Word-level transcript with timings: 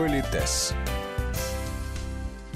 Политес. 0.00 0.72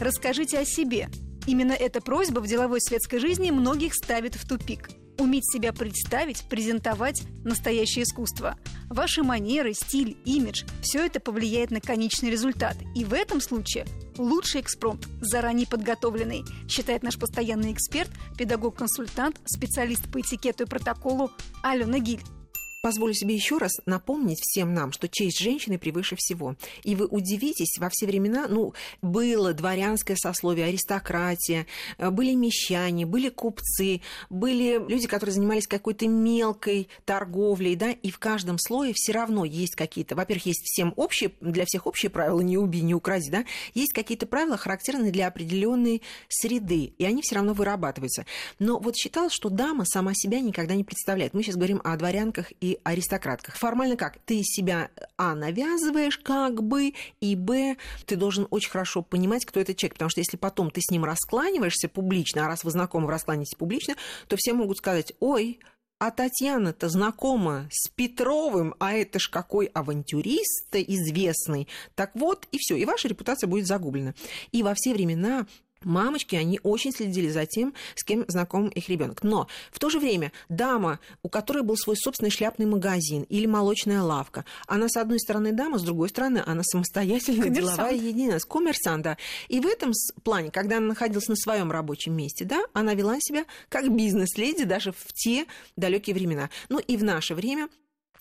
Расскажите 0.01 0.59
о 0.61 0.65
себе. 0.65 1.11
Именно 1.47 1.73
эта 1.73 2.01
просьба 2.01 2.41
в 2.41 2.47
деловой 2.47 2.81
светской 2.81 3.19
жизни 3.19 3.51
многих 3.51 3.93
ставит 3.95 4.35
в 4.35 4.49
тупик. 4.49 4.89
Уметь 5.19 5.45
себя 5.53 5.75
представить, 5.75 6.49
презентовать– 6.49 7.23
настоящее 7.45 8.05
искусство. 8.05 8.57
Ваши 8.89 9.23
манеры, 9.23 9.75
стиль, 9.75 10.17
имидж– 10.25 10.65
все 10.81 11.05
это 11.05 11.21
повлияет 11.21 11.71
на 11.71 11.83
конечный 11.83 12.31
результат. 12.31 12.79
И 12.95 13.05
в 13.05 13.13
этом 13.13 13.43
случае 13.43 13.85
лучший 14.17 14.63
экспромт, 14.63 15.07
заранее 15.21 15.67
подготовленный, 15.67 16.45
считает 16.67 17.03
наш 17.03 17.19
постоянный 17.19 17.75
эксперт, 17.75 18.09
педагог-консультант, 18.39 19.37
специалист 19.45 20.11
по 20.11 20.19
этикету 20.19 20.65
и 20.65 20.67
протоколу 20.67 21.31
Алена 21.63 21.99
Гиль. 21.99 22.23
Позволю 22.85 23.15
себе 23.15 23.35
еще 23.35 23.57
раз 23.57 23.81
напомнить 23.87 24.41
всем 24.43 24.75
нам, 24.75 24.93
что 24.93 25.09
честь 25.09 25.41
женщины 25.41 25.79
превыше 25.79 26.17
всего. 26.19 26.55
И 26.83 26.95
вы 26.95 27.07
удивитесь, 27.07 27.79
во 27.79 27.89
все 27.89 28.05
времена, 28.05 28.47
ну, 28.47 28.75
было 29.01 29.55
дворянское 29.55 30.19
сословие, 30.19 30.67
аристократия, 30.67 31.67
э, 31.97 32.11
были 32.11 32.35
мещане, 32.35 33.07
были 33.07 33.31
купцы, 33.31 34.03
были 34.29 34.79
люди, 34.87 35.07
которые 35.07 35.33
занимались 35.33 35.67
какой-то 35.67 36.07
мелкой 36.07 36.89
торговлей, 37.07 37.75
да, 37.75 37.91
и 37.91 38.11
в 38.11 38.19
каждом 38.19 38.59
слое 38.59 38.93
все 38.95 39.13
равно 39.13 39.47
есть 39.47 39.77
какие-то, 39.77 40.15
во-первых, 40.15 40.45
есть 40.45 40.67
всем 40.67 40.93
общие, 40.97 41.33
для 41.41 41.65
всех 41.65 41.87
общие 41.87 42.11
правила, 42.11 42.43
не 42.43 42.59
убей, 42.59 42.83
не 42.83 42.95
укради, 42.95 43.31
да, 43.31 43.47
есть 43.73 43.95
какие-то 43.95 44.27
правила, 44.27 44.59
характерные 44.59 45.11
для 45.11 45.29
определенной 45.29 46.03
среды, 46.29 46.93
и 46.99 47.05
они 47.07 47.23
все 47.23 47.37
равно 47.37 47.55
вырабатываются. 47.55 48.27
Но 48.59 48.79
вот 48.79 48.95
считалось, 48.95 49.33
что 49.33 49.49
дама 49.49 49.87
сама 49.87 50.13
себя 50.15 50.41
никогда 50.41 50.75
не 50.75 50.85
представляет. 50.85 51.33
Мы 51.33 51.43
сейчас 51.43 51.57
говорим 51.57 51.81
о 51.83 51.97
дворянках 51.97 52.53
и 52.61 52.74
аристократках. 52.83 53.57
Формально 53.57 53.97
как? 53.97 54.19
Ты 54.25 54.43
себя, 54.43 54.91
а, 55.17 55.35
навязываешь 55.35 56.19
как 56.19 56.63
бы, 56.63 56.95
и, 57.21 57.37
б, 57.37 57.77
ты 58.07 58.17
должен 58.17 58.47
очень 58.51 58.71
хорошо 58.71 59.03
понимать, 59.03 59.45
кто 59.45 59.61
этот 59.61 59.77
человек. 59.77 59.95
Потому 59.95 60.11
что 60.11 60.21
если 60.21 60.37
потом 60.37 60.71
ты 60.71 60.81
с 60.81 60.91
ним 60.91 61.05
раскланиваешься 61.05 61.89
публично, 61.89 62.45
а 62.45 62.49
раз 62.49 62.65
вы 62.65 62.71
знакомы, 62.71 63.07
вы 63.07 63.45
публично, 63.57 63.95
то 64.29 64.37
все 64.37 64.53
могут 64.53 64.79
сказать, 64.79 65.15
ой, 65.21 65.61
а 65.99 66.11
Татьяна-то 66.11 66.89
знакома 66.89 67.69
с 67.71 67.89
Петровым, 67.89 68.75
а 68.79 68.93
это 68.93 69.19
ж 69.19 69.29
какой 69.31 69.67
авантюрист 69.67 70.75
известный. 70.75 71.69
Так 71.95 72.11
вот, 72.15 72.47
и 72.53 72.59
все, 72.59 72.77
и 72.77 72.85
ваша 72.85 73.09
репутация 73.09 73.49
будет 73.49 73.67
загублена. 73.67 74.15
И 74.53 74.63
во 74.63 74.75
все 74.75 74.93
времена 74.93 75.47
мамочки, 75.85 76.37
они 76.37 76.61
очень 76.63 76.93
следили 76.93 77.29
за 77.29 77.47
тем, 77.47 77.75
с 77.95 78.05
кем 78.05 78.25
знаком 78.29 78.69
их 78.69 78.89
ребенок. 78.89 79.23
Но 79.23 79.49
в 79.71 79.79
то 79.79 79.91
же 79.91 79.99
время 79.99 80.33
дама, 80.49 80.99
у 81.23 81.29
которой 81.29 81.63
был 81.63 81.77
свой 81.77 81.97
собственный 81.97 82.31
шляпный 82.31 82.67
магазин 82.67 83.23
или 83.29 83.47
молочная 83.47 84.03
лавка, 84.03 84.45
она 84.67 84.89
с 84.89 84.97
одной 84.97 85.21
стороны 85.21 85.53
дама, 85.53 85.79
с 85.79 85.83
другой 85.83 86.09
стороны 86.09 86.43
она 86.45 86.63
самостоятельная 86.63 87.45
Коммерсант. 87.45 87.77
деловая 87.77 87.95
единица, 87.95 88.47
коммерсант, 88.47 89.05
да. 89.05 89.17
И 89.49 89.61
в 89.61 89.67
этом 89.67 89.93
плане, 90.23 90.51
когда 90.51 90.79
она 90.79 90.89
находилась 90.89 91.29
на 91.29 91.37
своем 91.37 91.71
рабочем 91.71 92.17
месте, 92.17 92.45
да, 92.45 92.65
она 92.73 92.95
вела 92.95 93.17
себя 93.21 93.45
как 93.69 93.95
бизнес-леди 93.95 94.65
даже 94.65 94.93
в 94.93 95.13
те 95.13 95.47
далекие 95.77 96.15
времена. 96.15 96.51
Ну 96.69 96.79
и 96.79 96.97
в 96.97 97.05
наше 97.05 97.35
время 97.35 97.69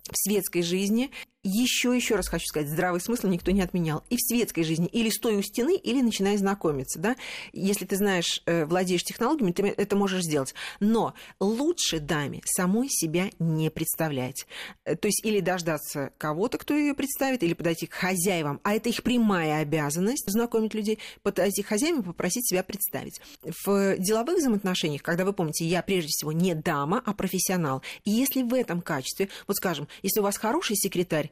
в 0.09 0.17
светской 0.17 0.61
жизни 0.61 1.11
еще, 1.43 1.93
еще 1.95 2.15
раз 2.15 2.29
хочу 2.29 2.45
сказать, 2.45 2.69
здравый 2.69 3.01
смысл 3.01 3.27
никто 3.27 3.51
не 3.51 3.61
отменял. 3.61 4.03
И 4.09 4.15
в 4.15 4.21
светской 4.21 4.63
жизни 4.63 4.87
или 4.87 5.09
стой 5.09 5.35
у 5.35 5.41
стены, 5.41 5.75
или 5.75 6.01
начинай 6.01 6.37
знакомиться. 6.37 6.99
Да? 6.99 7.15
Если 7.51 7.85
ты 7.85 7.97
знаешь, 7.97 8.41
э, 8.45 8.65
владеешь 8.65 9.03
технологиями, 9.03 9.51
ты 9.51 9.63
это 9.63 9.95
можешь 9.95 10.23
сделать. 10.23 10.53
Но 10.79 11.13
лучше 11.39 11.99
даме 11.99 12.41
самой 12.45 12.87
себя 12.89 13.29
не 13.39 13.69
представлять. 13.69 14.47
Э, 14.85 14.95
то 14.95 15.07
есть 15.07 15.23
или 15.25 15.41
дождаться 15.41 16.11
кого-то, 16.17 16.57
кто 16.57 16.73
ее 16.73 16.93
представит, 16.93 17.43
или 17.43 17.53
подойти 17.53 17.87
к 17.87 17.93
хозяевам. 17.93 18.61
А 18.63 18.73
это 18.73 18.87
их 18.87 19.03
прямая 19.03 19.61
обязанность 19.61 20.29
знакомить 20.31 20.73
людей, 20.73 20.99
подойти 21.23 21.61
к 21.61 21.67
хозяевам 21.67 22.01
и 22.01 22.05
попросить 22.05 22.47
себя 22.47 22.63
представить. 22.63 23.19
В 23.65 23.97
деловых 23.97 24.37
взаимоотношениях, 24.37 25.01
когда 25.01 25.25
вы 25.25 25.33
помните, 25.33 25.65
я 25.65 25.81
прежде 25.83 26.07
всего 26.07 26.31
не 26.31 26.55
дама, 26.55 27.01
а 27.05 27.13
профессионал. 27.13 27.81
И 28.05 28.11
если 28.11 28.43
в 28.43 28.53
этом 28.53 28.81
качестве, 28.81 29.27
вот 29.47 29.57
скажем, 29.57 29.89
если 30.03 30.21
у 30.21 30.23
вас 30.23 30.37
хороший 30.37 30.77
секретарь, 30.77 31.31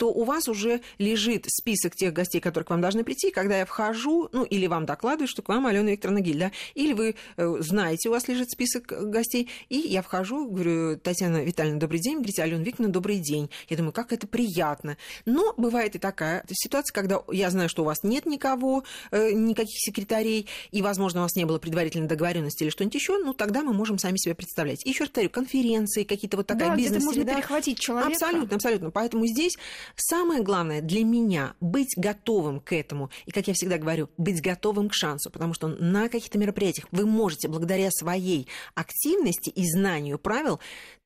то 0.00 0.10
у 0.10 0.24
вас 0.24 0.48
уже 0.48 0.80
лежит 0.96 1.44
список 1.46 1.94
тех 1.94 2.14
гостей, 2.14 2.40
которые 2.40 2.66
к 2.66 2.70
вам 2.70 2.80
должны 2.80 3.04
прийти. 3.04 3.30
Когда 3.30 3.58
я 3.58 3.66
вхожу, 3.66 4.30
ну, 4.32 4.44
или 4.44 4.66
вам 4.66 4.86
докладываю, 4.86 5.28
что 5.28 5.42
к 5.42 5.48
вам 5.50 5.66
Алена 5.66 5.90
Викторовна 5.90 6.20
Гиль, 6.20 6.38
да, 6.38 6.52
или 6.74 6.94
вы 6.94 7.16
э, 7.36 7.56
знаете, 7.60 8.08
у 8.08 8.12
вас 8.12 8.26
лежит 8.26 8.50
список 8.50 8.86
гостей, 8.86 9.50
и 9.68 9.76
я 9.76 10.00
вхожу, 10.00 10.48
говорю, 10.48 10.98
Татьяна 10.98 11.44
Витальевна, 11.44 11.78
добрый 11.78 12.00
день, 12.00 12.14
говорите, 12.14 12.42
Алена 12.42 12.64
Викторовна, 12.64 12.92
добрый 12.92 13.18
день. 13.18 13.50
Я 13.68 13.76
думаю, 13.76 13.92
как 13.92 14.14
это 14.14 14.26
приятно. 14.26 14.96
Но 15.26 15.52
бывает 15.58 15.94
и 15.96 15.98
такая 15.98 16.44
ситуация, 16.50 16.94
когда 16.94 17.20
я 17.30 17.50
знаю, 17.50 17.68
что 17.68 17.82
у 17.82 17.84
вас 17.84 18.02
нет 18.02 18.24
никого, 18.24 18.84
э, 19.10 19.32
никаких 19.32 19.76
секретарей, 19.78 20.46
и, 20.70 20.80
возможно, 20.80 21.20
у 21.20 21.22
вас 21.24 21.36
не 21.36 21.44
было 21.44 21.58
предварительной 21.58 22.08
договоренности 22.08 22.62
или 22.62 22.70
что-нибудь 22.70 22.94
еще, 22.94 23.18
ну, 23.18 23.34
тогда 23.34 23.62
мы 23.62 23.74
можем 23.74 23.98
сами 23.98 24.16
себя 24.16 24.34
представлять. 24.34 24.82
Еще 24.86 25.04
раз 25.04 25.10
повторю, 25.10 25.28
конференции, 25.28 26.04
какие-то 26.04 26.38
вот 26.38 26.46
такая 26.46 26.70
да, 26.70 26.76
бизнес-среда. 26.76 27.04
можно 27.04 27.24
перехватить 27.34 27.78
человека. 27.78 28.12
Абсолютно, 28.12 28.56
абсолютно. 28.56 28.90
Поэтому 28.90 29.26
здесь 29.26 29.58
Самое 29.96 30.42
главное 30.42 30.80
для 30.80 31.04
меня 31.04 31.54
быть 31.60 31.94
готовым 31.96 32.60
к 32.60 32.72
этому. 32.72 33.10
И, 33.26 33.30
как 33.30 33.48
я 33.48 33.54
всегда 33.54 33.78
говорю, 33.78 34.08
быть 34.16 34.42
готовым 34.42 34.88
к 34.88 34.94
шансу. 34.94 35.30
Потому 35.30 35.54
что 35.54 35.68
на 35.68 36.08
каких-то 36.08 36.38
мероприятиях 36.38 36.86
вы 36.90 37.06
можете, 37.06 37.48
благодаря 37.48 37.90
своей 37.90 38.48
активности 38.74 39.50
и 39.50 39.64
знанию 39.66 40.18
правил, 40.18 40.60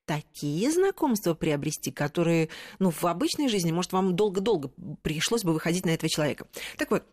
такие 0.05 0.71
знакомства 0.71 1.33
приобрести, 1.33 1.91
которые, 1.91 2.49
ну, 2.79 2.91
в 2.91 3.03
обычной 3.05 3.49
жизни, 3.49 3.71
может, 3.71 3.91
вам 3.91 4.15
долго-долго 4.15 4.71
пришлось 5.01 5.43
бы 5.43 5.53
выходить 5.53 5.85
на 5.85 5.89
этого 5.89 6.09
человека. 6.09 6.47
Так 6.77 6.91
вот, 6.91 7.03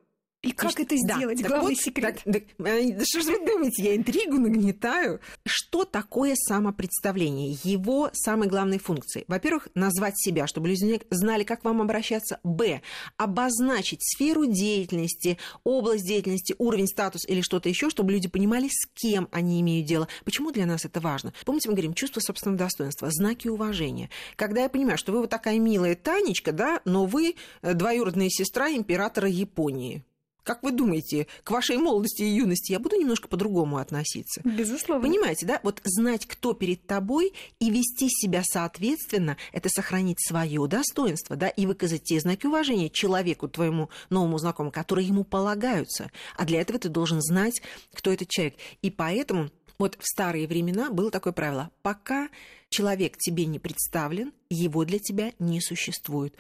и 0.43 0.51
как 0.51 0.79
это 0.81 0.97
сделать? 0.97 1.41
Да, 1.41 1.49
Главный 1.49 1.75
вот, 1.75 1.79
секрет. 1.79 2.21
Так, 2.25 2.35
так, 2.35 2.43
да 2.59 3.05
что 3.05 3.21
же 3.23 3.31
вы 3.31 3.47
думаете, 3.47 3.83
я 3.85 3.97
интригу 3.97 4.39
нагнетаю? 4.39 5.21
Что 5.47 5.85
такое 5.85 6.35
самопредставление? 6.35 7.57
Его 7.63 8.11
самые 8.13 8.51
главные 8.51 8.81
функции. 8.81 9.25
Во-первых, 9.29 9.69
назвать 9.75 10.19
себя, 10.19 10.49
чтобы 10.49 10.69
люди 10.69 11.01
знали, 11.11 11.45
как 11.45 11.65
вам 11.65 11.81
обращаться. 11.81 12.41
Б. 12.43 12.83
Обозначить 13.17 14.03
сферу 14.03 14.47
деятельности, 14.47 15.39
область 15.63 16.07
деятельности, 16.07 16.57
уровень, 16.59 16.89
статус 16.89 17.25
или 17.29 17.41
что-то 17.41 17.69
еще, 17.69 17.89
чтобы 17.89 18.11
люди 18.11 18.29
понимали, 18.29 18.69
с 18.69 18.87
кем 18.95 19.29
они 19.31 19.61
имеют 19.61 19.87
дело. 19.87 20.09
Почему 20.25 20.51
для 20.51 20.67
нас 20.67 20.85
это 20.85 20.99
важно? 20.99 21.33
Помните, 21.45 21.69
мы 21.69 21.75
говорим, 21.77 21.95
чувство 21.95 22.19
собственного 22.19 22.59
достоинства, 22.59 23.09
знаки 23.13 23.47
уважения. 23.47 24.11
Когда 24.35 24.63
я 24.63 24.69
понимаю, 24.69 24.99
что 24.99 25.13
вы 25.13 25.21
вот 25.21 25.31
такая 25.31 25.61
милая 25.61 25.95
Танечка, 25.95 26.51
да, 26.51 26.81
но 26.85 27.07
вы 27.07 27.37
э, 27.63 27.75
двоюродная 27.75 28.29
сестра 28.29 28.71
императора 28.71 29.29
Японии 29.29 30.03
как 30.43 30.63
вы 30.63 30.73
думаете, 30.73 31.27
к 31.45 31.51
вашей 31.51 31.77
молодости 31.77 32.23
и 32.23 32.35
юности 32.35 32.73
я 32.73 32.79
буду 32.79 32.97
немножко 32.97 33.29
по-другому 33.29 33.79
относиться? 33.79 34.41
Безусловно. 34.45 35.07
Понимаете, 35.09 35.47
да? 35.47 35.61
Вот 35.63 35.81
знать, 35.85 36.27
кто 36.27 36.53
перед 36.53 36.87
тобой, 36.87 37.33
и 37.61 37.71
вести 37.71 38.09
себя 38.09 38.43
соответственно, 38.45 39.37
это 39.53 39.69
сохранить 39.69 40.21
свое 40.21 40.67
достоинство, 40.67 41.37
да, 41.37 41.49
и 41.49 41.67
выказать 41.67 42.05
те 42.05 42.21
знаки 42.21 42.47
уважения 42.47 42.91
человеку, 42.91 43.49
твоему 43.49 43.91
новому 44.11 44.39
знакомому, 44.39 44.73
которые 44.73 45.07
ему 45.07 45.25
полагаются. 45.25 46.11
А 46.37 46.45
для 46.45 46.61
этого 46.61 46.79
ты 46.79 46.89
должен 46.89 47.21
знать, 47.21 47.63
кто 47.95 48.13
этот 48.13 48.29
человек. 48.29 48.55
И 48.83 48.91
поэтому 48.91 49.51
вот 49.82 49.97
в 49.98 50.06
старые 50.06 50.47
времена 50.47 50.91
было 50.91 51.10
такое 51.10 51.32
правило. 51.32 51.72
Пока 51.82 52.28
человек 52.69 53.16
тебе 53.16 53.47
не 53.47 53.59
представлен, 53.59 54.32
его 54.48 54.84
для 54.84 55.00
тебя 55.00 55.32
не 55.41 55.60
существует. 55.60 56.37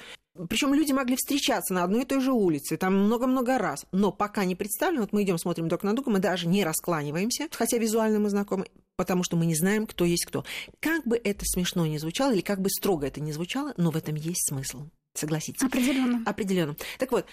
Причем 0.48 0.72
люди 0.72 0.92
могли 0.92 1.16
встречаться 1.16 1.74
на 1.74 1.82
одной 1.82 2.02
и 2.02 2.06
той 2.06 2.20
же 2.20 2.30
улице, 2.30 2.76
там 2.76 2.96
много-много 2.96 3.58
раз. 3.58 3.84
Но 3.90 4.12
пока 4.12 4.44
не 4.44 4.54
представлен, 4.54 5.00
вот 5.00 5.12
мы 5.12 5.24
идем, 5.24 5.38
смотрим 5.38 5.66
друг 5.66 5.82
на 5.82 5.92
друга, 5.92 6.12
мы 6.12 6.20
даже 6.20 6.46
не 6.46 6.62
раскланиваемся, 6.62 7.48
хотя 7.50 7.78
визуально 7.78 8.20
мы 8.20 8.30
знакомы, 8.30 8.66
потому 8.94 9.24
что 9.24 9.36
мы 9.36 9.44
не 9.44 9.56
знаем, 9.56 9.88
кто 9.88 10.04
есть 10.04 10.24
кто. 10.24 10.44
Как 10.78 11.04
бы 11.04 11.20
это 11.22 11.44
смешно 11.44 11.84
ни 11.84 11.98
звучало, 11.98 12.32
или 12.32 12.42
как 12.42 12.60
бы 12.60 12.70
строго 12.70 13.08
это 13.08 13.20
ни 13.20 13.32
звучало, 13.32 13.74
но 13.76 13.90
в 13.90 13.96
этом 13.96 14.14
есть 14.14 14.46
смысл. 14.48 14.84
Согласитесь? 15.14 15.62
Определенно. 15.62 16.22
Определенно. 16.24 16.76
Так 16.98 17.10
вот, 17.10 17.26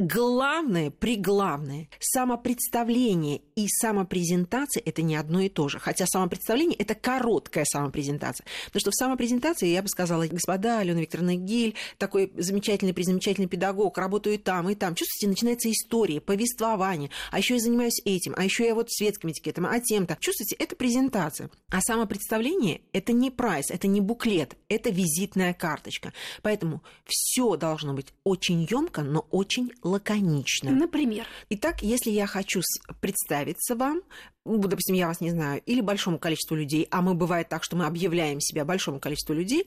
главное, 0.00 0.90
приглавное, 0.90 1.88
самопредставление 2.00 3.42
и 3.54 3.68
самопрезентация– 3.68 4.82
это 4.86 5.02
не 5.02 5.14
одно 5.14 5.40
и 5.40 5.50
то 5.50 5.68
же. 5.68 5.78
Хотя 5.78 6.06
самопредставление– 6.06 6.76
это 6.78 6.94
короткая 6.94 7.66
самопрезентация. 7.66 8.46
Потому 8.66 8.80
что 8.80 8.90
в 8.90 8.94
самопрезентации, 8.94 9.68
я 9.68 9.82
бы 9.82 9.88
сказала, 9.88 10.26
господа, 10.26 10.78
Алена 10.78 11.00
Викторовна 11.00 11.36
Гиль, 11.36 11.74
такой 11.98 12.32
замечательный, 12.36 12.94
призамечательный 12.94 13.48
педагог, 13.48 13.98
работаю 13.98 14.38
там 14.38 14.70
и 14.70 14.74
там. 14.74 14.94
Чувствуете, 14.94 15.28
начинается 15.28 15.70
история, 15.70 16.22
повествование. 16.22 17.10
А 17.30 17.38
еще 17.38 17.54
я 17.54 17.60
занимаюсь 17.60 18.00
этим, 18.06 18.32
а 18.38 18.44
еще 18.44 18.66
я 18.66 18.74
вот 18.74 18.90
светским 18.90 19.30
этикетом, 19.30 19.66
а 19.66 19.78
тем-то. 19.80 20.16
Чувствуете, 20.18 20.56
это 20.56 20.76
презентация. 20.76 21.50
А 21.68 21.82
самопредставление– 21.82 22.80
это 22.94 23.12
не 23.12 23.30
прайс, 23.30 23.70
это 23.70 23.86
не 23.86 24.00
буклет, 24.00 24.56
это 24.70 24.88
визитная 24.88 25.52
карточка. 25.52 26.14
Поэтому 26.40 26.82
все 27.04 27.56
должно 27.56 27.92
быть 27.92 28.14
очень 28.24 28.66
емко, 28.70 29.02
но 29.02 29.26
очень 29.30 29.70
лаконично. 29.90 30.70
Например? 30.70 31.26
Итак, 31.50 31.82
если 31.82 32.10
я 32.10 32.26
хочу 32.26 32.60
представиться 33.00 33.76
вам, 33.76 34.02
ну, 34.44 34.58
допустим, 34.58 34.94
я 34.94 35.06
вас 35.06 35.20
не 35.20 35.30
знаю, 35.30 35.62
или 35.66 35.80
большому 35.80 36.18
количеству 36.18 36.56
людей, 36.56 36.86
а 36.90 37.02
мы 37.02 37.14
бывает 37.14 37.48
так, 37.48 37.64
что 37.64 37.76
мы 37.76 37.86
объявляем 37.86 38.40
себя 38.40 38.64
большому 38.64 39.00
количеству 39.00 39.34
людей, 39.34 39.66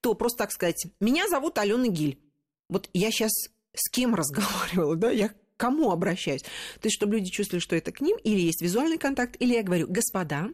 то 0.00 0.14
просто 0.14 0.38
так 0.38 0.52
сказать, 0.52 0.86
меня 1.00 1.28
зовут 1.28 1.58
Алена 1.58 1.88
Гиль. 1.88 2.18
Вот 2.68 2.88
я 2.92 3.10
сейчас 3.10 3.32
с 3.74 3.90
кем 3.90 4.14
разговаривала, 4.14 4.96
да, 4.96 5.10
я 5.10 5.28
к 5.28 5.34
кому 5.56 5.90
обращаюсь. 5.90 6.42
То 6.42 6.84
есть, 6.84 6.96
чтобы 6.96 7.16
люди 7.16 7.30
чувствовали, 7.30 7.62
что 7.62 7.76
это 7.76 7.92
к 7.92 8.00
ним, 8.00 8.16
или 8.24 8.40
есть 8.40 8.62
визуальный 8.62 8.98
контакт, 8.98 9.36
или 9.38 9.54
я 9.54 9.62
говорю, 9.62 9.86
господа, 9.88 10.50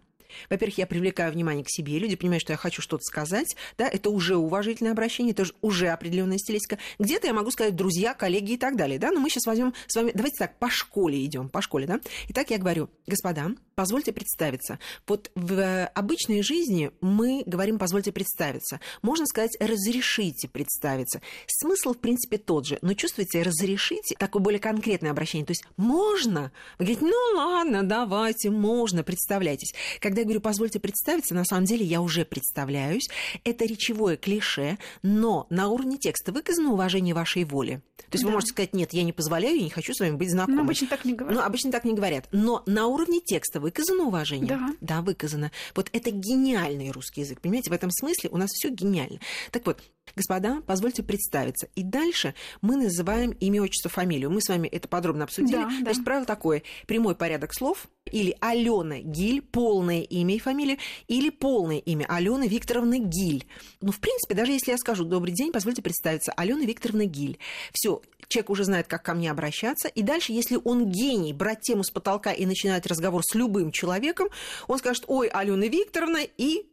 во-первых, 0.50 0.78
я 0.78 0.86
привлекаю 0.86 1.32
внимание 1.32 1.64
к 1.64 1.70
себе, 1.70 1.98
люди 1.98 2.16
понимают, 2.16 2.42
что 2.42 2.52
я 2.52 2.56
хочу 2.56 2.82
что-то 2.82 3.02
сказать, 3.04 3.56
да, 3.78 3.88
это 3.88 4.10
уже 4.10 4.36
уважительное 4.36 4.92
обращение, 4.92 5.32
это 5.32 5.44
уже 5.60 5.88
определенная 5.88 6.38
стилистика. 6.38 6.78
Где-то 6.98 7.26
я 7.26 7.34
могу 7.34 7.50
сказать 7.50 7.76
друзья, 7.76 8.14
коллеги 8.14 8.52
и 8.52 8.56
так 8.56 8.76
далее, 8.76 8.98
да, 8.98 9.10
но 9.10 9.20
мы 9.20 9.30
сейчас 9.30 9.46
возьмем 9.46 9.74
с 9.86 9.96
вами, 9.96 10.12
давайте 10.14 10.38
так, 10.38 10.58
по 10.58 10.68
школе 10.70 11.24
идем, 11.24 11.48
по 11.48 11.62
школе, 11.62 11.86
да. 11.86 12.00
Итак, 12.28 12.50
я 12.50 12.58
говорю, 12.58 12.90
господа, 13.06 13.50
позвольте 13.82 14.12
представиться. 14.12 14.78
Вот 15.08 15.32
в 15.34 15.86
обычной 15.86 16.44
жизни 16.44 16.92
мы 17.00 17.42
говорим, 17.46 17.80
позвольте 17.80 18.12
представиться. 18.12 18.78
Можно 19.02 19.26
сказать, 19.26 19.56
разрешите 19.58 20.46
представиться. 20.46 21.20
Смысл, 21.48 21.92
в 21.92 21.98
принципе, 21.98 22.38
тот 22.38 22.64
же, 22.64 22.78
но 22.80 22.94
чувствуете, 22.94 23.42
разрешите, 23.42 24.14
такое 24.16 24.40
более 24.40 24.60
конкретное 24.60 25.10
обращение. 25.10 25.44
То 25.44 25.50
есть 25.50 25.64
можно, 25.76 26.52
вы 26.78 26.84
говорите, 26.84 27.06
ну 27.06 27.36
ладно, 27.36 27.82
давайте, 27.82 28.50
можно, 28.50 29.02
представляйтесь. 29.02 29.74
Когда 29.98 30.20
я 30.20 30.26
говорю, 30.26 30.40
позвольте 30.40 30.78
представиться, 30.78 31.34
на 31.34 31.44
самом 31.44 31.64
деле 31.64 31.84
я 31.84 32.02
уже 32.02 32.24
представляюсь. 32.24 33.08
Это 33.42 33.64
речевое 33.64 34.16
клише, 34.16 34.78
но 35.02 35.48
на 35.50 35.70
уровне 35.70 35.98
текста 35.98 36.30
выказано 36.30 36.70
уважение 36.70 37.16
вашей 37.16 37.42
воли. 37.42 37.82
То 37.96 38.16
есть 38.16 38.22
да. 38.22 38.28
вы 38.28 38.34
можете 38.34 38.52
сказать, 38.52 38.74
нет, 38.74 38.92
я 38.92 39.02
не 39.02 39.12
позволяю, 39.12 39.56
я 39.56 39.64
не 39.64 39.70
хочу 39.70 39.92
с 39.92 39.98
вами 39.98 40.14
быть 40.14 40.30
знакомым. 40.30 40.58
Но 40.58 40.62
обычно 40.62 40.86
так 40.86 41.04
не 41.04 41.14
говорят. 41.14 41.40
Ну, 41.40 41.44
обычно 41.44 41.72
так 41.72 41.84
не 41.84 41.94
говорят. 41.94 42.28
Но 42.30 42.62
на 42.66 42.86
уровне 42.86 43.20
текста 43.20 43.58
выказано 43.72 44.04
уважение? 44.04 44.48
Да. 44.48 44.74
Да, 44.80 45.02
выказано. 45.02 45.50
Вот 45.74 45.88
это 45.92 46.10
гениальный 46.10 46.90
русский 46.90 47.22
язык. 47.22 47.40
Понимаете, 47.40 47.70
в 47.70 47.72
этом 47.72 47.90
смысле 47.90 48.28
у 48.30 48.36
нас 48.36 48.50
все 48.50 48.68
гениально. 48.68 49.18
Так 49.50 49.64
вот, 49.64 49.82
Господа, 50.14 50.62
позвольте 50.66 51.02
представиться. 51.02 51.68
И 51.74 51.82
дальше 51.82 52.34
мы 52.60 52.76
называем 52.76 53.30
имя, 53.30 53.62
отчество, 53.62 53.90
фамилию. 53.90 54.30
Мы 54.30 54.42
с 54.42 54.48
вами 54.48 54.68
это 54.68 54.88
подробно 54.88 55.24
обсудили. 55.24 55.56
Да, 55.56 55.68
То 55.68 55.84
да. 55.84 55.90
есть 55.90 56.04
правило 56.04 56.26
такое. 56.26 56.62
Прямой 56.86 57.14
порядок 57.14 57.54
слов 57.54 57.88
или 58.12 58.36
Алена 58.40 59.00
Гиль, 59.00 59.42
полное 59.42 60.02
имя 60.02 60.36
и 60.36 60.38
фамилия, 60.38 60.78
или 61.08 61.30
полное 61.30 61.78
имя 61.78 62.06
Алены 62.08 62.46
Викторовны 62.46 63.00
Гиль. 63.00 63.46
Ну, 63.80 63.90
в 63.90 63.98
принципе, 63.98 64.34
даже 64.34 64.52
если 64.52 64.70
я 64.70 64.78
скажу 64.78 65.04
«добрый 65.04 65.34
день», 65.34 65.52
позвольте 65.52 65.82
представиться, 65.82 66.32
Алена 66.36 66.64
Викторовна 66.64 67.06
Гиль. 67.06 67.38
Все, 67.72 68.00
человек 68.28 68.50
уже 68.50 68.64
знает, 68.64 68.86
как 68.86 69.02
ко 69.02 69.14
мне 69.14 69.30
обращаться. 69.30 69.88
И 69.88 70.02
дальше, 70.02 70.32
если 70.32 70.58
он 70.62 70.86
гений, 70.86 71.32
брать 71.32 71.60
тему 71.60 71.82
с 71.82 71.90
потолка 71.90 72.32
и 72.32 72.46
начинать 72.46 72.86
разговор 72.86 73.22
с 73.24 73.34
любым 73.34 73.72
человеком, 73.72 74.28
он 74.68 74.78
скажет 74.78 75.04
«Ой, 75.06 75.28
Алена 75.28 75.66
Викторовна» 75.66 76.20
и 76.36 76.66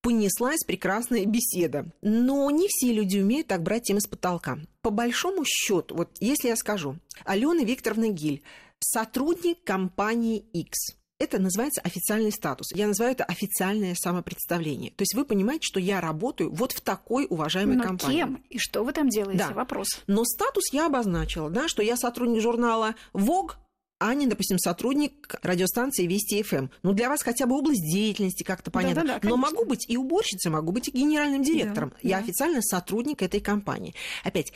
понеслась 0.00 0.64
прекрасная 0.66 1.26
беседа. 1.26 1.86
Но 2.02 2.50
не 2.50 2.68
все 2.68 2.92
люди 2.92 3.18
умеют 3.18 3.48
так 3.48 3.62
брать 3.62 3.84
темы 3.84 4.00
с 4.00 4.06
потолка. 4.06 4.58
По 4.82 4.90
большому 4.90 5.44
счету, 5.44 5.94
вот 5.94 6.10
если 6.20 6.48
я 6.48 6.56
скажу, 6.56 6.96
Алена 7.24 7.62
Викторовна 7.64 8.08
Гиль, 8.08 8.42
сотрудник 8.80 9.62
компании 9.64 10.38
X, 10.52 10.96
это 11.20 11.38
называется 11.38 11.82
официальный 11.82 12.32
статус. 12.32 12.68
Я 12.72 12.86
называю 12.86 13.12
это 13.12 13.24
официальное 13.24 13.94
самопредставление. 13.94 14.90
То 14.92 15.02
есть 15.02 15.14
вы 15.14 15.26
понимаете, 15.26 15.66
что 15.66 15.78
я 15.78 16.00
работаю 16.00 16.50
вот 16.50 16.72
в 16.72 16.80
такой 16.80 17.26
уважаемой 17.28 17.76
Но 17.76 17.84
компании. 17.84 18.16
кем 18.16 18.44
и 18.48 18.58
что 18.58 18.82
вы 18.82 18.92
там 18.92 19.10
делаете? 19.10 19.44
Да. 19.48 19.54
Вопрос. 19.54 20.00
Но 20.06 20.24
статус 20.24 20.72
я 20.72 20.86
обозначила, 20.86 21.50
да, 21.50 21.68
что 21.68 21.82
я 21.82 21.96
сотрудник 21.96 22.40
журнала 22.40 22.94
Vogue, 23.12 23.52
а 23.98 24.14
не, 24.14 24.26
допустим, 24.26 24.58
сотрудник 24.58 25.34
радиостанции 25.42 26.06
Вести 26.06 26.42
ФМ. 26.42 26.68
Ну, 26.82 26.94
для 26.94 27.10
вас 27.10 27.22
хотя 27.22 27.44
бы 27.44 27.58
область 27.58 27.82
деятельности 27.82 28.42
как-то 28.42 28.70
понятно. 28.70 29.02
Да, 29.02 29.08
да, 29.08 29.18
да, 29.20 29.28
Но 29.28 29.36
могу 29.36 29.66
быть 29.66 29.86
и 29.90 29.98
уборщицей, 29.98 30.50
могу 30.50 30.72
быть 30.72 30.88
и 30.88 30.92
генеральным 30.92 31.42
директором. 31.42 31.90
Да, 31.90 31.96
я 32.08 32.16
да. 32.16 32.24
официально 32.24 32.62
сотрудник 32.62 33.20
этой 33.20 33.40
компании. 33.40 33.94
Опять, 34.24 34.54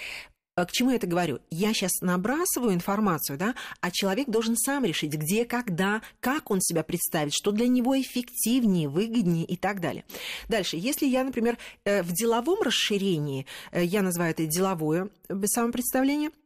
к 0.56 0.70
чему 0.70 0.90
я 0.90 0.96
это 0.96 1.06
говорю? 1.06 1.40
Я 1.50 1.72
сейчас 1.74 2.00
набрасываю 2.00 2.74
информацию, 2.74 3.36
да, 3.38 3.54
а 3.80 3.90
человек 3.90 4.28
должен 4.28 4.56
сам 4.56 4.84
решить, 4.84 5.14
где, 5.14 5.44
когда, 5.44 6.00
как 6.20 6.50
он 6.50 6.60
себя 6.60 6.84
представит, 6.84 7.34
что 7.34 7.50
для 7.50 7.66
него 7.66 8.00
эффективнее, 8.00 8.88
выгоднее 8.88 9.44
и 9.44 9.56
так 9.56 9.80
далее. 9.80 10.04
Дальше, 10.48 10.76
если 10.76 11.06
я, 11.06 11.24
например, 11.24 11.58
э, 11.84 12.02
в 12.02 12.12
деловом 12.12 12.62
расширении, 12.62 13.46
э, 13.72 13.84
я 13.84 14.02
называю 14.02 14.30
это 14.30 14.46
деловое 14.46 15.10
самопредставление– 15.46 16.30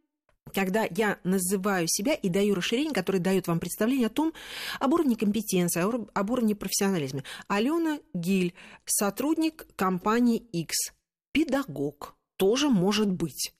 когда 0.53 0.87
я 0.91 1.19
называю 1.25 1.87
себя 1.89 2.15
и 2.15 2.29
даю 2.29 2.55
расширение, 2.55 2.95
которое 2.95 3.19
дает 3.19 3.47
вам 3.47 3.61
представление 3.61 4.07
о 4.07 4.11
том, 4.11 4.33
об 4.81 4.93
уровне 4.93 5.17
компетенции, 5.17 5.83
об 5.83 6.31
уровне 6.31 6.55
профессионализма. 6.55 7.23
Алена 7.49 7.99
Гиль, 8.15 8.55
сотрудник 8.85 9.67
компании 9.77 10.39
X, 10.39 10.93
педагог, 11.33 12.17
тоже 12.37 12.69
может 12.69 13.11
быть. 13.11 13.53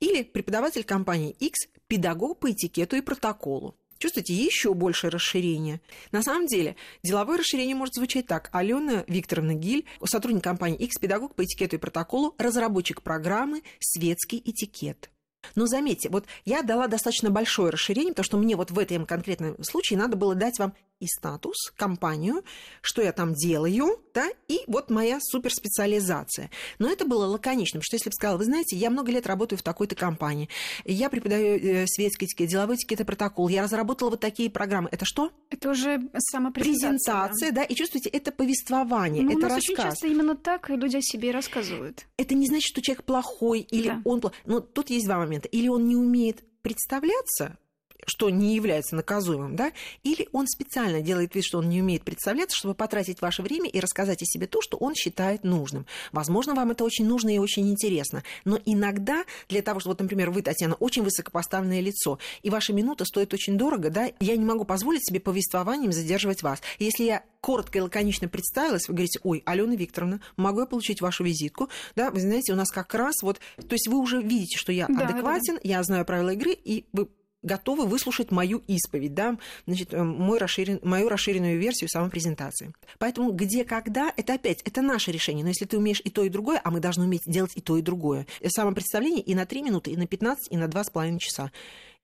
Или 0.00 0.22
преподаватель 0.22 0.84
компании 0.84 1.36
X, 1.38 1.68
педагог 1.86 2.38
по 2.40 2.50
этикету 2.50 2.96
и 2.96 3.00
протоколу. 3.00 3.76
Чувствуете, 3.98 4.34
еще 4.34 4.74
больше 4.74 5.10
расширение. 5.10 5.80
На 6.10 6.22
самом 6.22 6.46
деле, 6.46 6.74
деловое 7.04 7.38
расширение 7.38 7.76
может 7.76 7.94
звучать 7.94 8.26
так. 8.26 8.50
Алена 8.52 9.04
Викторовна 9.06 9.54
Гиль, 9.54 9.86
сотрудник 10.04 10.42
компании 10.42 10.78
X, 10.78 10.98
педагог 10.98 11.36
по 11.36 11.44
этикету 11.44 11.76
и 11.76 11.78
протоколу, 11.78 12.34
разработчик 12.36 13.02
программы 13.02 13.62
«Светский 13.78 14.42
этикет». 14.44 15.08
Но 15.54 15.66
заметьте, 15.66 16.08
вот 16.08 16.26
я 16.44 16.62
дала 16.62 16.88
достаточно 16.88 17.30
большое 17.30 17.70
расширение, 17.70 18.12
потому 18.12 18.24
что 18.24 18.38
мне 18.38 18.56
вот 18.56 18.70
в 18.70 18.78
этом 18.78 19.06
конкретном 19.06 19.62
случае 19.62 19.98
надо 19.98 20.16
было 20.16 20.34
дать 20.34 20.58
вам 20.58 20.74
и 21.02 21.06
статус, 21.08 21.56
компанию, 21.76 22.44
что 22.80 23.02
я 23.02 23.12
там 23.12 23.34
делаю, 23.34 24.00
да, 24.14 24.28
и 24.48 24.60
вот 24.68 24.88
моя 24.90 25.18
суперспециализация. 25.20 26.50
Но 26.78 26.88
это 26.88 27.04
было 27.04 27.26
лаконично, 27.26 27.78
потому 27.78 27.84
что 27.84 27.96
если 27.96 28.10
бы 28.10 28.14
сказала, 28.14 28.38
вы 28.38 28.44
знаете, 28.44 28.76
я 28.76 28.90
много 28.90 29.10
лет 29.10 29.26
работаю 29.26 29.58
в 29.58 29.62
такой-то 29.62 29.94
компании, 29.94 30.48
я 30.84 31.10
преподаю 31.10 31.58
э, 31.58 31.86
светский 31.86 32.26
этикет, 32.26 32.48
деловой 32.48 32.76
этикет 32.76 33.00
и 33.00 33.04
протокол, 33.04 33.48
я 33.48 33.62
разработала 33.62 34.10
вот 34.10 34.20
такие 34.20 34.50
программы. 34.50 34.88
Это 34.92 35.04
что? 35.04 35.30
Это 35.50 35.70
уже 35.70 36.00
самопрезентация. 36.18 36.72
Презентация, 36.72 37.52
да, 37.52 37.64
и 37.64 37.74
чувствуете, 37.74 38.08
это 38.10 38.32
повествование, 38.32 39.22
Ну, 39.22 39.30
это 39.30 39.38
у 39.38 39.42
нас 39.42 39.52
рассказ. 39.56 39.68
очень 39.70 39.82
часто 39.82 40.06
именно 40.06 40.36
так 40.36 40.68
люди 40.70 40.96
о 40.96 41.02
себе 41.02 41.30
рассказывают. 41.32 42.06
Это 42.16 42.34
не 42.34 42.46
значит, 42.46 42.68
что 42.68 42.80
человек 42.82 43.04
плохой 43.04 43.60
или 43.60 43.88
Да. 43.88 44.02
он 44.04 44.20
плохой. 44.20 44.38
Но 44.44 44.60
тут 44.60 44.90
есть 44.90 45.06
два 45.06 45.18
момента. 45.18 45.48
Или 45.48 45.68
он 45.68 45.86
не 45.88 45.96
умеет 45.96 46.44
представляться, 46.62 47.58
что 48.06 48.30
не 48.30 48.54
является 48.54 48.96
наказуемым, 48.96 49.56
да, 49.56 49.72
или 50.02 50.28
он 50.32 50.46
специально 50.46 51.00
делает 51.00 51.34
вид, 51.34 51.44
что 51.44 51.58
он 51.58 51.68
не 51.68 51.80
умеет 51.80 52.02
представляться, 52.02 52.56
чтобы 52.56 52.74
потратить 52.74 53.20
ваше 53.20 53.42
время 53.42 53.68
и 53.68 53.80
рассказать 53.80 54.22
о 54.22 54.24
себе 54.24 54.46
то, 54.46 54.60
что 54.60 54.76
он 54.76 54.94
считает 54.94 55.44
нужным. 55.44 55.86
Возможно, 56.12 56.54
вам 56.54 56.70
это 56.70 56.84
очень 56.84 57.06
нужно 57.06 57.34
и 57.34 57.38
очень 57.38 57.70
интересно, 57.70 58.22
но 58.44 58.58
иногда 58.64 59.24
для 59.48 59.62
того, 59.62 59.80
чтобы, 59.80 59.92
вот, 59.92 60.00
например, 60.00 60.30
вы, 60.30 60.42
Татьяна, 60.42 60.74
очень 60.74 61.02
высокопоставленное 61.02 61.80
лицо, 61.80 62.18
и 62.42 62.50
ваша 62.50 62.72
минута 62.72 63.04
стоит 63.04 63.32
очень 63.34 63.56
дорого, 63.56 63.90
да, 63.90 64.10
я 64.20 64.36
не 64.36 64.44
могу 64.44 64.64
позволить 64.64 65.06
себе 65.06 65.20
повествованием 65.20 65.92
задерживать 65.92 66.42
вас. 66.42 66.60
Если 66.78 67.04
я 67.04 67.22
коротко 67.40 67.78
и 67.78 67.80
лаконично 67.80 68.28
представилась, 68.28 68.88
вы 68.88 68.94
говорите, 68.94 69.20
ой, 69.22 69.42
Алена 69.44 69.74
Викторовна, 69.74 70.20
могу 70.36 70.60
я 70.60 70.66
получить 70.66 71.00
вашу 71.00 71.24
визитку? 71.24 71.68
Да, 71.96 72.10
вы 72.10 72.20
знаете, 72.20 72.52
у 72.52 72.56
нас 72.56 72.70
как 72.70 72.94
раз 72.94 73.16
вот, 73.22 73.40
то 73.56 73.72
есть 73.74 73.88
вы 73.88 73.98
уже 73.98 74.22
видите, 74.22 74.56
что 74.56 74.72
я 74.72 74.86
Да, 74.86 74.94
да, 74.94 75.00
да. 75.00 75.06
адекватен, 75.06 75.58
я 75.62 75.82
знаю 75.82 76.04
правила 76.04 76.30
игры, 76.30 76.52
и 76.52 76.86
вы 76.92 77.08
готовы 77.42 77.86
выслушать 77.86 78.30
мою 78.30 78.62
исповедь, 78.66 79.14
да, 79.14 79.38
значит, 79.66 79.92
э, 79.92 80.02
мой 80.02 80.38
расширен, 80.38 80.80
мою 80.82 81.08
расширенную 81.08 81.58
версию 81.58 81.88
самопрезентации. 81.88 82.72
Поэтому 82.98 83.32
где, 83.32 83.64
когда, 83.64 84.12
это 84.16 84.34
опять, 84.34 84.62
это 84.62 84.82
наше 84.82 85.12
решение. 85.12 85.44
Но 85.44 85.48
если 85.48 85.64
ты 85.64 85.76
умеешь 85.78 86.00
и 86.04 86.10
то, 86.10 86.24
и 86.24 86.28
другое, 86.28 86.60
а 86.62 86.70
мы 86.70 86.80
должны 86.80 87.04
уметь 87.04 87.22
делать 87.26 87.52
и 87.54 87.60
то, 87.60 87.76
и 87.76 87.82
другое. 87.82 88.26
Самопредставление 88.46 89.22
и 89.22 89.34
на 89.34 89.46
3 89.46 89.62
минуты, 89.62 89.90
и 89.90 89.96
на 89.96 90.06
15, 90.06 90.52
и 90.52 90.56
на 90.56 90.64
2,5 90.64 91.18
часа 91.18 91.50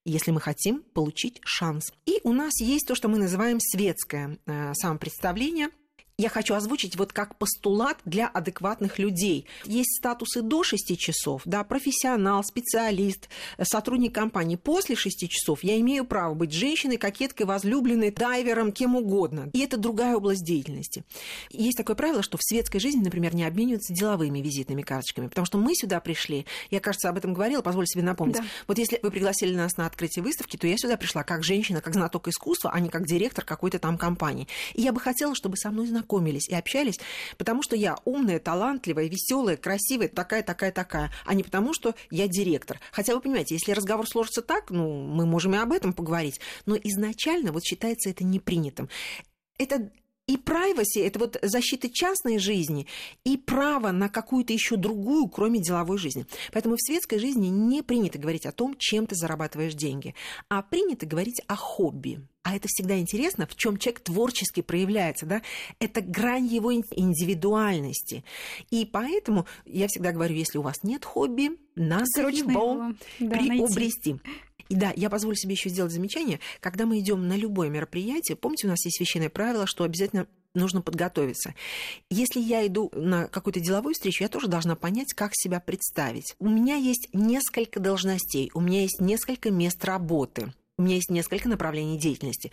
если 0.05 0.31
мы 0.31 0.41
хотим 0.41 0.83
получить 0.95 1.39
шанс. 1.45 1.93
И 2.07 2.21
у 2.25 2.33
нас 2.33 2.61
есть 2.61 2.87
то, 2.87 2.95
что 2.95 3.09
мы 3.09 3.19
называем 3.19 3.59
светское 3.61 4.39
э, 4.47 4.73
самопредставление. 4.73 5.69
Я 6.21 6.29
хочу 6.29 6.55
озвучить 6.55 6.97
вот 6.97 7.13
как 7.13 7.37
постулат 7.37 7.99
для 8.05 8.27
адекватных 8.27 8.99
людей. 8.99 9.47
Есть 9.65 9.99
статусы 9.99 10.43
до 10.43 10.65
6 10.65 10.99
часов, 10.99 11.43
да, 11.45 11.63
профессионал, 11.63 12.43
специалист, 12.43 13.29
э, 13.57 13.63
сотрудник 13.65 14.17
компании. 14.17 14.57
После 14.57 14.97
6 14.97 15.29
часов 15.29 15.63
я 15.63 15.79
имею 15.79 16.05
право 16.05 16.35
быть 16.35 16.51
женщиной, 16.51 16.97
кокеткой, 16.97 17.47
возлюбленной, 17.47 18.11
дайвером, 18.11 18.73
кем 18.73 18.97
угодно. 18.97 19.49
И 19.53 19.61
это 19.61 19.77
другая 19.77 20.17
область 20.17 20.45
деятельности. 20.45 21.05
Есть 21.51 21.79
такое 21.79 21.95
правило, 21.95 22.25
что 22.25 22.37
в 22.37 22.43
светской 22.43 22.81
жизни, 22.81 23.05
например, 23.05 23.37
не 23.37 23.45
обмениваются 23.45 23.95
деловыми 23.95 24.41
визитными 24.41 24.83
карточками, 24.83 25.29
потому 25.29 25.47
что 25.47 25.59
мы 25.59 25.77
сюда 25.77 26.01
пришли, 26.01 26.47
я, 26.73 26.81
кажется, 26.81 27.11
об 27.11 27.17
этом 27.17 27.33
говорила, 27.33 27.63
позвольте 27.63 27.93
себе 27.93 28.03
напомнить. 28.03 28.39
Да. 28.39 28.45
Вот 28.67 28.79
если 28.79 28.99
вы 29.05 29.13
пригласили 29.13 29.55
нас 29.55 29.77
на 29.77 29.87
открытие 29.87 30.25
выставки, 30.25 30.57
то 30.57 30.67
я 30.67 30.79
сюда 30.79 30.97
пришла 30.97 31.23
как 31.23 31.45
женщина, 31.45 31.81
как 31.81 31.95
знаток 31.95 32.27
искусства, 32.27 32.73
а 32.75 32.81
не 32.81 32.89
как 32.89 33.07
директор 33.07 33.45
какой-то 33.45 33.79
там 33.79 33.97
компании. 33.97 34.49
И 34.75 34.83
я 34.83 34.91
бы 34.91 34.99
хотела, 34.99 35.37
чтобы 35.37 35.57
со 35.57 35.71
мной 35.71 35.87
знакомились 36.09 36.49
и 36.49 36.55
общались, 36.55 36.99
потому 37.37 37.63
что 37.63 37.77
я 37.77 37.97
умная, 38.05 38.39
талантливая, 38.39 39.09
веселая, 39.09 39.57
красивая, 39.57 40.09
такая, 40.09 40.43
такая, 40.43 40.73
такая, 40.73 41.13
а 41.27 41.35
не 41.35 41.43
потому, 41.43 41.75
что 41.75 41.95
я 42.11 42.27
директор. 42.29 42.81
Хотя 42.93 43.15
вы 43.15 43.21
понимаете, 43.21 43.55
если 43.55 43.73
разговор 43.73 44.07
сложится 44.09 44.43
так, 44.43 44.71
ну, 44.71 45.03
мы 45.03 45.27
можем 45.27 45.55
и 45.55 45.59
об 45.59 45.73
этом 45.73 45.93
поговорить. 45.93 46.41
Но 46.67 46.77
изначально 46.77 47.53
вот 47.53 47.65
считается 47.65 48.09
это 48.11 48.25
непринятым. 48.25 48.89
Это 49.59 49.91
И 50.29 50.37
privacy– 50.37 51.03
это 51.05 51.19
вот 51.19 51.39
защита 51.43 51.89
частной 51.89 52.39
жизни 52.39 52.87
и 53.25 53.39
право 53.39 53.93
на 53.93 54.11
какую-то 54.11 54.53
еще 54.53 54.77
другую, 54.77 55.27
кроме 55.29 55.59
деловой 55.59 55.97
жизни. 55.97 56.27
Поэтому 56.53 56.77
в 56.77 56.83
светской 56.83 57.19
жизни 57.19 57.49
не 57.49 57.83
принято 57.83 58.19
говорить 58.19 58.45
о 58.45 58.53
том, 58.53 58.77
чем 58.79 59.07
ты 59.07 59.17
зарабатываешь 59.17 59.75
деньги, 59.75 60.15
а 60.51 60.63
принято 60.63 61.07
говорить 61.07 61.41
о 61.47 61.57
хобби. 61.57 62.21
А 62.43 62.55
это 62.57 62.69
всегда 62.69 62.99
интересно, 62.99 63.47
в 63.47 63.57
чем 63.57 63.79
человек 63.79 64.01
творчески 64.01 64.61
проявляется, 64.61 65.27
да? 65.27 65.43
Это 65.81 66.03
грань 66.03 66.47
его 66.47 66.73
индивидуальности. 66.73 68.23
И 68.71 68.85
поэтому 68.85 69.47
я 69.65 69.87
всегда 69.89 70.13
говорю, 70.13 70.35
если 70.35 70.59
у 70.59 70.63
вас 70.63 70.83
нет 70.83 71.05
хобби, 71.07 71.51
надо 71.75 72.05
Срочно 72.07 72.51
его, 72.51 72.73
его 72.75 72.95
да, 73.21 73.37
приобрести. 73.39 74.13
Найти. 74.13 74.48
И 74.69 74.75
да, 74.75 74.93
я 74.97 75.11
позволю 75.11 75.37
себе 75.37 75.53
еще 75.53 75.69
сделать 75.69 75.93
замечание. 75.93 76.41
Когда 76.61 76.87
мы 76.87 76.99
идем 76.99 77.27
на 77.27 77.37
любое 77.37 77.69
мероприятие, 77.69 78.37
помните, 78.37 78.67
у 78.67 78.71
нас 78.71 78.85
есть 78.85 78.99
священное 78.99 79.31
правило, 79.31 79.67
что 79.67 79.85
обязательно 79.85 80.27
нужно 80.55 80.83
подготовиться. 80.83 81.55
Если 82.11 82.41
я 82.41 82.67
иду 82.67 82.91
на 82.95 83.29
какую-то 83.29 83.61
деловую 83.61 83.95
встречу, 83.95 84.23
я 84.25 84.29
тоже 84.29 84.49
должна 84.49 84.77
понять, 84.77 85.15
как 85.15 85.33
себя 85.35 85.61
представить. 85.61 86.35
У 86.39 86.49
меня 86.49 86.77
есть 86.77 87.09
несколько 87.13 87.81
должностей, 87.81 88.51
у 88.55 88.61
меня 88.61 88.83
есть 88.83 89.01
несколько 89.01 89.51
мест 89.51 89.85
работы. 89.85 90.53
У 90.79 90.83
меня 90.83 90.95
есть 90.95 91.11
несколько 91.11 91.49
направлений 91.49 91.99
деятельности. 91.99 92.53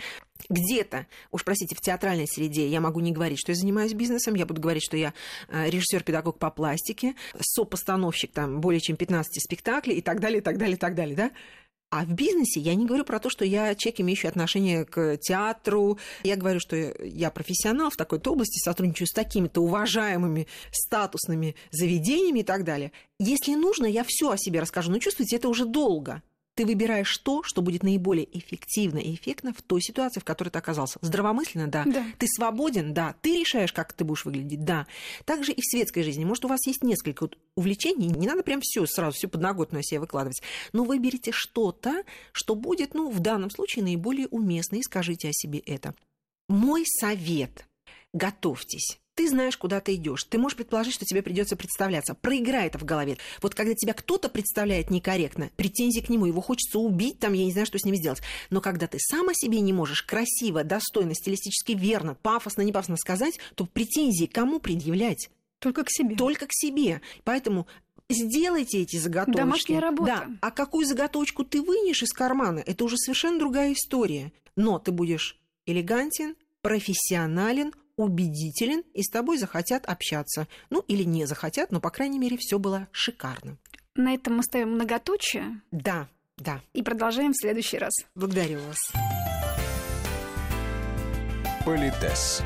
Где-то, 0.50 1.06
уж 1.32 1.44
простите, 1.44 1.76
в 1.76 1.82
театральной 1.82 2.28
среде 2.28 2.68
я 2.68 2.82
могу 2.82 3.00
не 3.00 3.12
говорить, 3.12 3.38
что 3.40 3.52
я 3.52 3.56
занимаюсь 3.56 3.94
бизнесом, 3.94 4.34
я 4.34 4.48
буду 4.48 4.60
говорить, 4.60 4.84
что 4.84 4.98
я 4.98 5.14
э, 5.48 5.70
режиссер-педагог 5.70 6.40
по 6.40 6.50
пластике, 6.50 7.14
сопостановщик 7.40 8.32
там 8.32 8.62
более 8.62 8.82
чем 8.82 8.96
15 8.96 9.44
спектаклей 9.44 9.98
и 9.98 10.02
так 10.02 10.20
далее, 10.20 10.40
и 10.40 10.42
так 10.42 10.58
далее, 10.58 10.76
и 10.76 10.80
так 10.80 10.96
далее, 10.96 11.16
да? 11.16 11.32
А 11.90 12.04
в 12.04 12.14
бизнесе 12.14 12.60
я 12.60 12.76
не 12.76 12.86
говорю 12.86 13.06
про 13.06 13.20
то, 13.20 13.30
что 13.30 13.46
я 13.46 13.74
человек, 13.76 14.02
имеющий 14.02 14.28
отношение 14.28 14.86
к 14.86 15.18
театру. 15.18 15.98
Я 16.24 16.36
говорю, 16.36 16.60
что 16.60 16.76
я 16.76 17.32
профессионал 17.32 17.90
в 17.90 17.96
такой-то 17.96 18.34
области, 18.34 18.60
сотрудничаю 18.60 19.08
с 19.08 19.12
такими-то 19.12 19.62
уважаемыми 19.62 20.48
статусными 20.72 21.56
заведениями 21.72 22.40
и 22.40 22.44
так 22.44 22.64
далее. 22.64 22.92
Если 23.20 23.56
нужно, 23.56 23.86
я 23.86 24.04
все 24.06 24.32
о 24.32 24.38
себе 24.38 24.60
расскажу. 24.60 24.92
Но 24.92 25.00
чувствуете, 25.00 25.38
это 25.38 25.48
уже 25.48 25.66
долго 25.66 26.22
ты 26.56 26.66
выбираешь 26.66 27.18
то, 27.18 27.44
что 27.44 27.62
будет 27.62 27.84
наиболее 27.84 28.28
эффективно 28.38 28.98
и 28.98 29.14
эффектно 29.14 29.54
в 29.54 29.62
той 29.62 29.82
ситуации, 29.82 30.22
в 30.22 30.24
которой 30.24 30.50
ты 30.50 30.58
оказался. 30.58 30.98
Здравомысленно, 31.02 31.68
да. 31.68 31.84
да. 31.86 32.06
Ты 32.18 32.28
свободен, 32.28 32.94
да. 32.94 33.16
Ты 33.22 33.42
решаешь, 33.42 33.74
как 33.74 33.94
ты 33.94 34.06
будешь 34.06 34.26
выглядеть, 34.26 34.64
да. 34.64 34.88
Также 35.26 35.52
и 35.52 35.62
в 35.62 35.66
светской 35.66 36.04
жизни. 36.04 36.24
Может, 36.24 36.46
у 36.46 36.48
вас 36.48 36.66
есть 36.66 36.84
несколько 36.84 37.30
увлечений, 37.56 38.08
не 38.08 38.26
надо 38.26 38.42
прям 38.42 38.62
все 38.64 38.86
сразу, 38.86 39.18
всю 39.18 39.28
подноготную 39.28 39.84
себе 39.84 40.00
выкладывать. 40.00 40.42
Но 40.72 40.86
выберите 40.86 41.32
что-то, 41.32 42.04
что 42.32 42.56
будет, 42.56 42.94
ну, 42.94 43.12
в 43.12 43.20
данном 43.20 43.50
случае 43.50 43.84
наиболее 43.84 44.28
уместно, 44.28 44.78
и 44.78 44.82
скажите 44.82 45.30
о 45.30 45.34
себе 45.34 45.60
это. 45.60 45.94
Мой 46.48 46.86
совет– 46.86 47.68
готовьтесь 48.14 49.00
ты 49.16 49.30
знаешь, 49.30 49.58
куда 49.58 49.80
ты 49.80 49.96
идешь. 49.96 50.26
Ты 50.26 50.38
можешь 50.38 50.58
предположить, 50.58 50.94
что 50.94 51.06
тебе 51.06 51.22
придется 51.22 51.56
представляться. 51.56 52.14
Проиграй 52.14 52.68
это 52.68 52.78
в 52.78 52.84
голове. 52.84 53.18
Вот 53.42 53.56
когда 53.56 53.74
тебя 53.74 53.94
кто-то 53.94 54.30
представляет 54.30 54.90
некорректно, 54.92 55.50
претензии 55.56 56.02
к 56.02 56.10
нему, 56.10 56.26
его 56.26 56.42
хочется 56.42 56.80
убить, 56.80 57.20
там, 57.20 57.34
я 57.34 57.46
не 57.46 57.52
знаю, 57.52 57.66
что 57.66 57.80
с 57.80 57.86
ним 57.86 57.96
сделать. 57.96 58.22
Но 58.50 58.62
когда 58.62 58.88
ты 58.88 58.98
сам 59.00 59.30
о 59.30 59.34
себе 59.34 59.62
не 59.62 59.74
можешь 59.74 60.04
красиво, 60.04 60.64
достойно, 60.64 61.16
стилистически 61.16 61.72
верно, 61.72 62.16
пафосно, 62.16 62.62
не 62.62 62.74
пафосно 62.74 62.98
сказать, 62.98 63.40
то 63.56 63.66
претензии 63.66 64.26
кому 64.26 64.60
предъявлять? 64.60 65.30
Только 65.60 65.84
к 65.84 65.90
себе. 65.90 66.16
Только 66.16 66.46
к 66.48 66.52
себе. 66.52 67.02
Поэтому 67.24 67.68
сделайте 68.10 68.82
эти 68.82 68.98
заготовки. 68.98 69.38
Домашняя 69.38 69.80
работа. 69.80 70.26
Да. 70.28 70.38
А 70.42 70.52
какую 70.52 70.86
заготовочку 70.86 71.46
ты 71.46 71.62
вынешь 71.62 72.04
из 72.04 72.12
кармана, 72.12 72.60
это 72.60 72.84
уже 72.84 72.98
совершенно 72.98 73.40
другая 73.40 73.74
история. 73.74 74.34
Но 74.58 74.78
ты 74.78 74.92
будешь 74.92 75.40
элегантен, 75.66 76.36
профессионален, 76.62 77.74
убедителен, 77.98 78.84
и 78.94 79.04
с 79.04 79.10
тобой 79.10 79.38
захотят 79.38 79.86
общаться. 79.86 80.48
Ну, 80.70 80.84
или 80.88 81.04
не 81.04 81.26
захотят, 81.26 81.72
но, 81.72 81.80
по 81.80 81.90
крайней 81.90 82.20
мере, 82.20 82.38
все 82.40 82.60
было 82.60 82.88
шикарно. 82.92 83.58
На 83.96 84.14
этом 84.14 84.36
мы 84.38 84.44
ставим 84.44 84.72
многоточие. 84.72 85.62
Да, 85.72 86.08
да. 86.38 86.62
И 86.74 86.84
продолжаем 86.84 87.32
в 87.32 87.38
следующий 87.38 87.78
раз. 87.78 87.94
Благодарю 88.14 88.60
вас. 88.62 88.78
Политес. 91.66 92.44